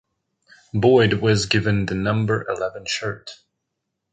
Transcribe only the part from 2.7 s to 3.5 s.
shirt.